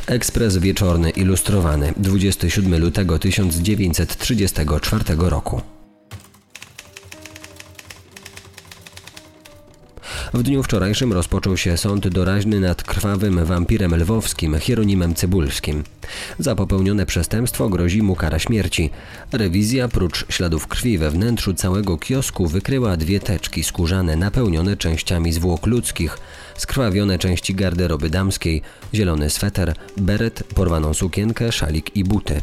Ekspres 0.07 0.59
Wieczorny 0.59 1.11
Ilustrowany 1.11 1.93
27 1.97 2.81
lutego 2.81 3.19
1934 3.19 5.05
roku. 5.19 5.61
W 10.35 10.43
dniu 10.43 10.63
wczorajszym 10.63 11.13
rozpoczął 11.13 11.57
się 11.57 11.77
sąd 11.77 12.09
doraźny 12.09 12.61
nad 12.61 12.83
krwawym 12.83 13.45
wampirem 13.45 13.95
lwowskim 13.95 14.59
Hieronimem 14.59 15.15
Cybulskim. 15.15 15.85
Za 16.39 16.55
popełnione 16.55 17.07
przestępstwo 17.07 17.69
grozi 17.69 18.03
mu 18.03 18.17
kara 18.17 18.39
śmierci. 18.39 18.91
Rewizja, 19.33 19.89
prócz 19.89 20.27
śladów 20.29 20.67
krwi 20.67 20.99
we 20.99 21.11
wnętrzu 21.11 21.55
całego 21.55 21.99
kiosku, 21.99 22.47
wykryła 22.47 22.97
dwie 22.97 23.21
teczki 23.21 23.65
skórzane 23.65 24.17
napełnione 24.17 24.77
częściami 24.77 25.33
zwłok 25.33 25.67
ludzkich, 25.67 26.19
skrwawione 26.57 27.19
części 27.19 27.55
garderoby 27.55 28.11
damskiej, 28.11 28.63
zielony 28.95 29.31
sweter, 29.31 29.75
beret, 29.97 30.45
porwaną 30.55 30.95
sukienkę, 30.95 31.53
szalik 31.53 31.97
i 31.97 32.05
buty. 32.05 32.43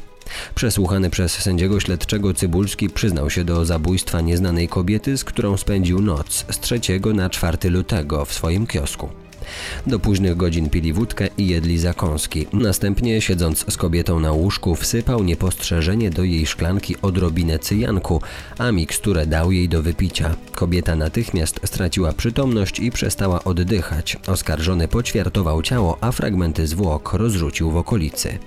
Przesłuchany 0.55 1.09
przez 1.09 1.31
sędziego 1.31 1.79
śledczego 1.79 2.33
Cybulski 2.33 2.89
przyznał 2.89 3.29
się 3.29 3.43
do 3.43 3.65
zabójstwa 3.65 4.21
nieznanej 4.21 4.67
kobiety, 4.67 5.17
z 5.17 5.23
którą 5.23 5.57
spędził 5.57 6.01
noc 6.01 6.45
z 6.51 6.59
3 6.59 6.79
na 7.13 7.29
4 7.29 7.69
lutego 7.69 8.25
w 8.25 8.33
swoim 8.33 8.67
kiosku. 8.67 9.09
Do 9.87 9.99
późnych 9.99 10.37
godzin 10.37 10.69
pili 10.69 10.93
wódkę 10.93 11.27
i 11.37 11.47
jedli 11.47 11.77
zakąski. 11.77 12.47
Następnie, 12.53 13.21
siedząc 13.21 13.65
z 13.73 13.77
kobietą 13.77 14.19
na 14.19 14.31
łóżku, 14.31 14.75
wsypał 14.75 15.23
niepostrzeżenie 15.23 16.09
do 16.09 16.23
jej 16.23 16.45
szklanki 16.45 16.95
odrobinę 17.01 17.59
cyjanku, 17.59 18.21
a 18.57 18.71
miksturę 18.71 19.25
dał 19.25 19.51
jej 19.51 19.69
do 19.69 19.81
wypicia. 19.81 20.35
Kobieta 20.51 20.95
natychmiast 20.95 21.59
straciła 21.65 22.13
przytomność 22.13 22.79
i 22.79 22.91
przestała 22.91 23.43
oddychać. 23.43 24.17
Oskarżony 24.27 24.87
poćwiartował 24.87 25.61
ciało, 25.61 25.97
a 26.01 26.11
fragmenty 26.11 26.67
zwłok 26.67 27.13
rozrzucił 27.13 27.71
w 27.71 27.77
okolicy. 27.77 28.39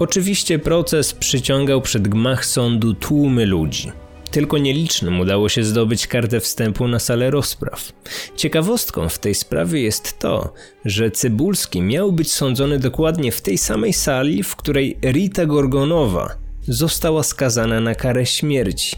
Oczywiście 0.00 0.58
proces 0.58 1.12
przyciągał 1.12 1.82
przed 1.82 2.08
gmach 2.08 2.46
sądu 2.46 2.94
tłumy 2.94 3.46
ludzi. 3.46 3.92
Tylko 4.30 4.58
nielicznym 4.58 5.20
udało 5.20 5.48
się 5.48 5.64
zdobyć 5.64 6.06
kartę 6.06 6.40
wstępu 6.40 6.88
na 6.88 6.98
salę 6.98 7.30
rozpraw. 7.30 7.92
Ciekawostką 8.36 9.08
w 9.08 9.18
tej 9.18 9.34
sprawie 9.34 9.82
jest 9.82 10.18
to, 10.18 10.52
że 10.84 11.10
Cybulski 11.10 11.82
miał 11.82 12.12
być 12.12 12.32
sądzony 12.32 12.78
dokładnie 12.78 13.32
w 13.32 13.40
tej 13.40 13.58
samej 13.58 13.92
sali, 13.92 14.42
w 14.42 14.56
której 14.56 14.98
Rita 15.02 15.46
Gorgonowa 15.46 16.34
została 16.68 17.22
skazana 17.22 17.80
na 17.80 17.94
karę 17.94 18.26
śmierci. 18.26 18.96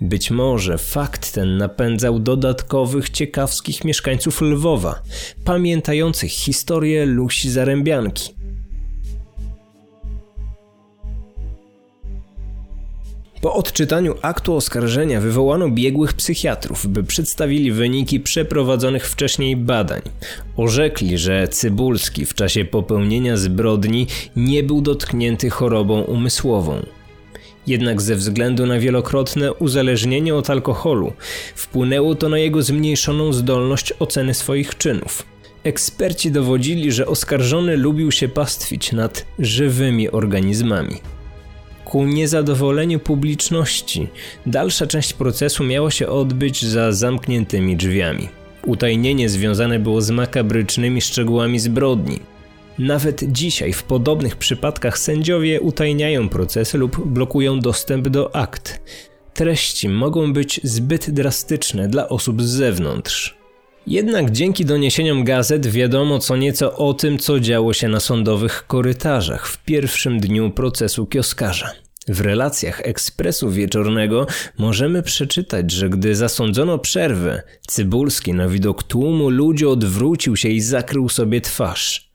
Być 0.00 0.30
może 0.30 0.78
fakt 0.78 1.32
ten 1.32 1.56
napędzał 1.56 2.18
dodatkowych 2.18 3.10
ciekawskich 3.10 3.84
mieszkańców 3.84 4.40
Lwowa, 4.40 5.02
pamiętających 5.44 6.30
historię 6.30 7.06
Lusi 7.06 7.50
Zarębianki. 7.50 8.41
Po 13.42 13.54
odczytaniu 13.54 14.14
aktu 14.22 14.54
oskarżenia 14.56 15.20
wywołano 15.20 15.68
biegłych 15.68 16.12
psychiatrów, 16.12 16.86
by 16.86 17.04
przedstawili 17.04 17.72
wyniki 17.72 18.20
przeprowadzonych 18.20 19.08
wcześniej 19.08 19.56
badań. 19.56 20.02
Orzekli, 20.56 21.18
że 21.18 21.48
Cybulski 21.48 22.26
w 22.26 22.34
czasie 22.34 22.64
popełnienia 22.64 23.36
zbrodni 23.36 24.06
nie 24.36 24.62
był 24.62 24.80
dotknięty 24.80 25.50
chorobą 25.50 26.02
umysłową. 26.02 26.86
Jednak 27.66 28.02
ze 28.02 28.16
względu 28.16 28.66
na 28.66 28.78
wielokrotne 28.78 29.52
uzależnienie 29.52 30.34
od 30.34 30.50
alkoholu, 30.50 31.12
wpłynęło 31.54 32.14
to 32.14 32.28
na 32.28 32.38
jego 32.38 32.62
zmniejszoną 32.62 33.32
zdolność 33.32 33.92
oceny 33.98 34.34
swoich 34.34 34.78
czynów. 34.78 35.26
Eksperci 35.64 36.30
dowodzili, 36.30 36.92
że 36.92 37.06
oskarżony 37.06 37.76
lubił 37.76 38.12
się 38.12 38.28
pastwić 38.28 38.92
nad 38.92 39.26
żywymi 39.38 40.10
organizmami. 40.10 41.11
Ku 41.92 42.04
niezadowoleniu 42.04 43.00
publiczności, 43.00 44.08
dalsza 44.46 44.86
część 44.86 45.12
procesu 45.12 45.64
miała 45.64 45.90
się 45.90 46.08
odbyć 46.08 46.64
za 46.64 46.92
zamkniętymi 46.92 47.76
drzwiami. 47.76 48.28
Utajnienie 48.66 49.28
związane 49.28 49.78
było 49.78 50.02
z 50.02 50.10
makabrycznymi 50.10 51.00
szczegółami 51.00 51.58
zbrodni. 51.58 52.20
Nawet 52.78 53.32
dzisiaj 53.32 53.72
w 53.72 53.82
podobnych 53.82 54.36
przypadkach 54.36 54.98
sędziowie 54.98 55.60
utajniają 55.60 56.28
procesy 56.28 56.78
lub 56.78 57.06
blokują 57.06 57.60
dostęp 57.60 58.08
do 58.08 58.36
akt. 58.36 58.80
Treści 59.34 59.88
mogą 59.88 60.32
być 60.32 60.60
zbyt 60.64 61.10
drastyczne 61.10 61.88
dla 61.88 62.08
osób 62.08 62.42
z 62.42 62.48
zewnątrz. 62.48 63.41
Jednak 63.86 64.30
dzięki 64.30 64.64
doniesieniom 64.64 65.24
gazet 65.24 65.66
wiadomo 65.66 66.18
co 66.18 66.36
nieco 66.36 66.76
o 66.76 66.94
tym, 66.94 67.18
co 67.18 67.40
działo 67.40 67.72
się 67.72 67.88
na 67.88 68.00
sądowych 68.00 68.66
korytarzach 68.66 69.48
w 69.48 69.64
pierwszym 69.64 70.20
dniu 70.20 70.50
procesu 70.50 71.06
kioskarza. 71.06 71.72
W 72.08 72.20
relacjach 72.20 72.80
ekspresu 72.80 73.50
wieczornego 73.50 74.26
możemy 74.58 75.02
przeczytać, 75.02 75.70
że 75.70 75.88
gdy 75.88 76.14
zasądzono 76.14 76.78
przerwę, 76.78 77.42
Cybulski 77.66 78.32
na 78.34 78.48
widok 78.48 78.82
tłumu 78.82 79.30
ludzi 79.30 79.66
odwrócił 79.66 80.36
się 80.36 80.48
i 80.48 80.60
zakrył 80.60 81.08
sobie 81.08 81.40
twarz. 81.40 82.12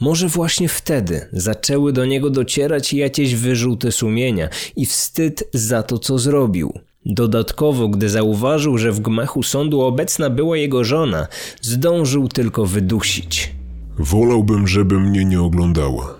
Może 0.00 0.28
właśnie 0.28 0.68
wtedy 0.68 1.28
zaczęły 1.32 1.92
do 1.92 2.04
niego 2.04 2.30
docierać 2.30 2.92
jakieś 2.92 3.34
wyrzuty 3.34 3.92
sumienia 3.92 4.48
i 4.76 4.86
wstyd 4.86 5.48
za 5.52 5.82
to, 5.82 5.98
co 5.98 6.18
zrobił. 6.18 6.78
Dodatkowo, 7.06 7.88
gdy 7.88 8.08
zauważył, 8.08 8.78
że 8.78 8.92
w 8.92 9.00
gmachu 9.00 9.42
sądu 9.42 9.80
obecna 9.80 10.30
była 10.30 10.56
jego 10.56 10.84
żona, 10.84 11.26
zdążył 11.60 12.28
tylko 12.28 12.66
wydusić. 12.66 13.52
Wolałbym, 13.98 14.66
żeby 14.66 15.00
mnie 15.00 15.24
nie 15.24 15.40
oglądała. 15.40 16.14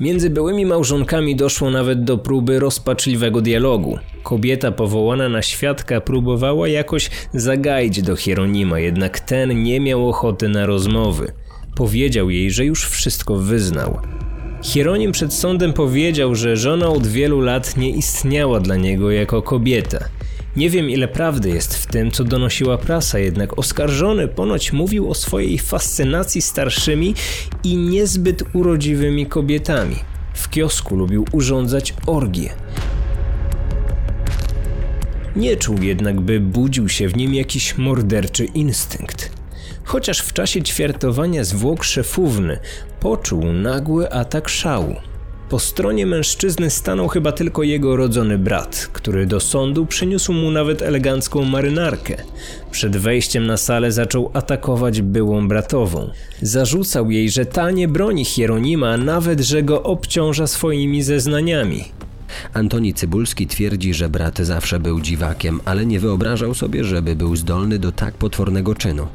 Między 0.00 0.30
byłymi 0.30 0.66
małżonkami 0.66 1.36
doszło 1.36 1.70
nawet 1.70 2.04
do 2.04 2.18
próby 2.18 2.58
rozpaczliwego 2.58 3.40
dialogu. 3.40 3.98
Kobieta 4.22 4.72
powołana 4.72 5.28
na 5.28 5.42
świadka 5.42 6.00
próbowała 6.00 6.68
jakoś 6.68 7.10
zagaić 7.34 8.02
do 8.02 8.16
Hieronima, 8.16 8.78
jednak 8.78 9.20
ten 9.20 9.62
nie 9.62 9.80
miał 9.80 10.08
ochoty 10.08 10.48
na 10.48 10.66
rozmowy. 10.66 11.32
Powiedział 11.76 12.30
jej, 12.30 12.50
że 12.50 12.64
już 12.64 12.88
wszystko 12.88 13.36
wyznał. 13.36 13.98
Hieronim 14.62 15.12
przed 15.12 15.34
sądem 15.34 15.72
powiedział, 15.72 16.34
że 16.34 16.56
żona 16.56 16.88
od 16.88 17.06
wielu 17.06 17.40
lat 17.40 17.76
nie 17.76 17.90
istniała 17.90 18.60
dla 18.60 18.76
niego 18.76 19.10
jako 19.10 19.42
kobieta. 19.42 19.98
Nie 20.56 20.70
wiem 20.70 20.90
ile 20.90 21.08
prawdy 21.08 21.48
jest 21.48 21.74
w 21.76 21.86
tym, 21.86 22.10
co 22.10 22.24
donosiła 22.24 22.78
prasa, 22.78 23.18
jednak 23.18 23.58
oskarżony 23.58 24.28
ponoć 24.28 24.72
mówił 24.72 25.10
o 25.10 25.14
swojej 25.14 25.58
fascynacji 25.58 26.42
starszymi 26.42 27.14
i 27.64 27.76
niezbyt 27.76 28.42
urodziwymi 28.52 29.26
kobietami. 29.26 29.96
W 30.34 30.50
kiosku 30.50 30.96
lubił 30.96 31.24
urządzać 31.32 31.94
orgie. 32.06 32.50
Nie 35.36 35.56
czuł 35.56 35.82
jednak, 35.82 36.20
by 36.20 36.40
budził 36.40 36.88
się 36.88 37.08
w 37.08 37.16
nim 37.16 37.34
jakiś 37.34 37.78
morderczy 37.78 38.44
instynkt. 38.44 39.30
Chociaż 39.84 40.20
w 40.20 40.32
czasie 40.32 40.62
ćwiartowania 40.62 41.44
zwłok 41.44 41.84
szefówny 41.84 42.58
poczuł 43.00 43.52
nagły 43.52 44.12
atak 44.12 44.48
szału. 44.48 44.96
Po 45.48 45.58
stronie 45.58 46.06
mężczyzny 46.06 46.70
stanął 46.70 47.08
chyba 47.08 47.32
tylko 47.32 47.62
jego 47.62 47.96
rodzony 47.96 48.38
brat, 48.38 48.90
który 48.92 49.26
do 49.26 49.40
sądu 49.40 49.86
przyniósł 49.86 50.32
mu 50.32 50.50
nawet 50.50 50.82
elegancką 50.82 51.44
marynarkę. 51.44 52.16
Przed 52.70 52.96
wejściem 52.96 53.46
na 53.46 53.56
salę 53.56 53.92
zaczął 53.92 54.30
atakować 54.34 55.02
byłą 55.02 55.48
bratową. 55.48 56.10
Zarzucał 56.42 57.10
jej, 57.10 57.30
że 57.30 57.46
ta 57.46 57.70
nie 57.70 57.88
broni 57.88 58.24
Hieronima, 58.24 58.96
nawet 58.96 59.40
że 59.40 59.62
go 59.62 59.82
obciąża 59.82 60.46
swoimi 60.46 61.02
zeznaniami. 61.02 61.84
Antoni 62.52 62.94
Cybulski 62.94 63.46
twierdzi, 63.46 63.94
że 63.94 64.08
brat 64.08 64.38
zawsze 64.38 64.80
był 64.80 65.00
dziwakiem, 65.00 65.60
ale 65.64 65.86
nie 65.86 66.00
wyobrażał 66.00 66.54
sobie, 66.54 66.84
żeby 66.84 67.16
był 67.16 67.36
zdolny 67.36 67.78
do 67.78 67.92
tak 67.92 68.14
potwornego 68.14 68.74
czynu. 68.74 69.06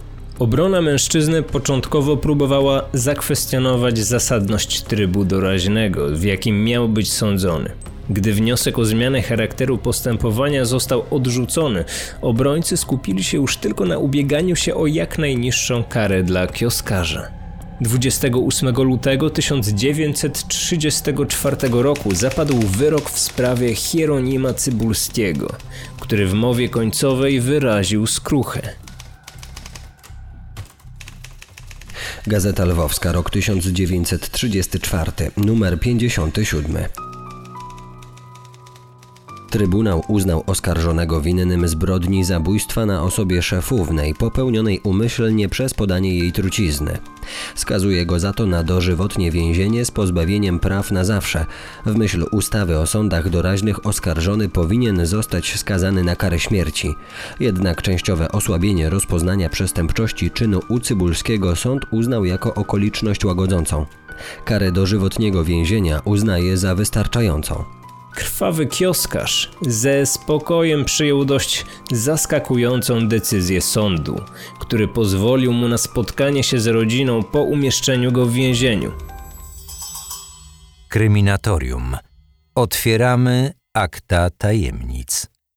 Obrona 0.41 0.81
mężczyzny 0.81 1.43
początkowo 1.43 2.17
próbowała 2.17 2.85
zakwestionować 2.93 3.99
zasadność 3.99 4.81
trybu 4.81 5.25
doraźnego, 5.25 6.07
w 6.07 6.23
jakim 6.23 6.63
miał 6.63 6.89
być 6.89 7.13
sądzony. 7.13 7.71
Gdy 8.09 8.33
wniosek 8.33 8.79
o 8.79 8.85
zmianę 8.85 9.21
charakteru 9.21 9.77
postępowania 9.77 10.65
został 10.65 11.03
odrzucony, 11.11 11.85
obrońcy 12.21 12.77
skupili 12.77 13.23
się 13.23 13.37
już 13.37 13.57
tylko 13.57 13.85
na 13.85 13.97
ubieganiu 13.97 14.55
się 14.55 14.75
o 14.75 14.87
jak 14.87 15.17
najniższą 15.17 15.83
karę 15.83 16.23
dla 16.23 16.47
kioskarza. 16.47 17.27
28 17.81 18.75
lutego 18.75 19.29
1934 19.29 21.57
roku 21.71 22.15
zapadł 22.15 22.59
wyrok 22.59 23.09
w 23.09 23.19
sprawie 23.19 23.75
Hieronima 23.75 24.53
Cybulskiego, 24.53 25.55
który 25.99 26.27
w 26.27 26.33
mowie 26.33 26.69
końcowej 26.69 27.39
wyraził 27.39 28.07
skruchę. 28.07 28.61
Gazeta 32.27 32.65
Lwowska, 32.65 33.11
rok 33.11 33.29
1934, 33.35 35.31
numer 35.35 35.79
57. 35.79 37.10
Trybunał 39.51 40.03
uznał 40.07 40.43
oskarżonego 40.47 41.21
winnym 41.21 41.67
zbrodni 41.67 42.23
zabójstwa 42.23 42.85
na 42.85 43.03
osobie 43.03 43.41
szefównej, 43.41 44.15
popełnionej 44.15 44.79
umyślnie 44.83 45.49
przez 45.49 45.73
podanie 45.73 46.17
jej 46.17 46.31
trucizny. 46.31 46.97
Skazuje 47.55 48.05
go 48.05 48.19
za 48.19 48.33
to 48.33 48.45
na 48.45 48.63
dożywotnie 48.63 49.31
więzienie 49.31 49.85
z 49.85 49.91
pozbawieniem 49.91 50.59
praw 50.59 50.91
na 50.91 51.03
zawsze. 51.03 51.45
W 51.85 51.95
myśl 51.95 52.25
ustawy 52.31 52.77
o 52.77 52.87
sądach 52.87 53.29
doraźnych 53.29 53.85
oskarżony 53.85 54.49
powinien 54.49 55.05
zostać 55.05 55.59
skazany 55.59 56.03
na 56.03 56.15
karę 56.15 56.39
śmierci. 56.39 56.95
Jednak 57.39 57.81
częściowe 57.81 58.31
osłabienie 58.31 58.89
rozpoznania 58.89 59.49
przestępczości 59.49 60.31
czynu 60.31 60.59
ucybulskiego 60.67 61.55
sąd 61.55 61.85
uznał 61.91 62.25
jako 62.25 62.53
okoliczność 62.53 63.25
łagodzącą. 63.25 63.85
Karę 64.45 64.71
dożywotniego 64.71 65.43
więzienia 65.43 66.01
uznaje 66.05 66.57
za 66.57 66.75
wystarczającą. 66.75 67.80
Krwawy 68.15 68.67
kioskarz 68.67 69.51
ze 69.61 70.05
spokojem 70.05 70.85
przyjął 70.85 71.25
dość 71.25 71.65
zaskakującą 71.91 73.07
decyzję 73.07 73.61
sądu, 73.61 74.21
który 74.59 74.87
pozwolił 74.87 75.53
mu 75.53 75.67
na 75.67 75.77
spotkanie 75.77 76.43
się 76.43 76.59
z 76.59 76.67
rodziną 76.67 77.23
po 77.23 77.41
umieszczeniu 77.41 78.11
go 78.11 78.25
w 78.25 78.33
więzieniu. 78.33 78.91
Kryminatorium. 80.89 81.97
Otwieramy 82.55 83.53
akta 83.73 84.29
tajemnic. 84.29 85.30